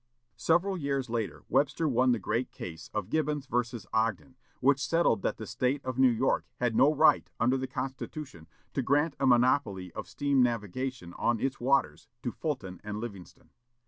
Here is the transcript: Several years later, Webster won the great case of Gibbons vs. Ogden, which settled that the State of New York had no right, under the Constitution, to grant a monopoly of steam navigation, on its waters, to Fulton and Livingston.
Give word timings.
Several 0.37 0.79
years 0.79 1.11
later, 1.11 1.43
Webster 1.47 1.87
won 1.87 2.11
the 2.11 2.17
great 2.17 2.51
case 2.51 2.89
of 2.91 3.11
Gibbons 3.11 3.45
vs. 3.45 3.85
Ogden, 3.93 4.35
which 4.59 4.83
settled 4.83 5.21
that 5.21 5.37
the 5.37 5.45
State 5.45 5.79
of 5.85 5.99
New 5.99 6.09
York 6.09 6.47
had 6.59 6.75
no 6.75 6.91
right, 6.91 7.29
under 7.39 7.55
the 7.55 7.67
Constitution, 7.67 8.47
to 8.73 8.81
grant 8.81 9.15
a 9.19 9.27
monopoly 9.27 9.91
of 9.91 10.07
steam 10.09 10.41
navigation, 10.41 11.13
on 11.19 11.39
its 11.39 11.59
waters, 11.59 12.07
to 12.23 12.31
Fulton 12.31 12.81
and 12.83 12.97
Livingston. 12.99 13.51